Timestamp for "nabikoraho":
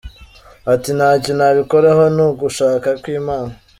1.37-2.03